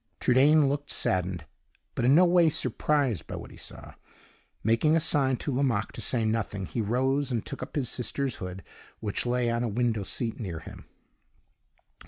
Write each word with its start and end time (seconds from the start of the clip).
Trudaine 0.19 0.67
looked 0.67 0.89
saddened, 0.89 1.45
but 1.93 2.05
in 2.05 2.15
no 2.15 2.25
way 2.25 2.49
surprised 2.49 3.27
by 3.27 3.35
what 3.35 3.51
he 3.51 3.57
saw. 3.57 3.93
Making 4.63 4.95
a 4.95 4.99
sign 4.99 5.37
to 5.37 5.51
Lomaque 5.51 5.91
to 5.91 6.01
say 6.01 6.25
nothing, 6.25 6.65
he 6.65 6.81
rose 6.81 7.31
and 7.31 7.45
took 7.45 7.61
up 7.61 7.75
his 7.75 7.87
sister's 7.87 8.37
hood, 8.37 8.63
which 8.99 9.27
lay 9.27 9.51
on 9.51 9.61
a 9.63 9.67
window 9.69 10.01
seat 10.01 10.39
near 10.39 10.57
him. 10.57 10.85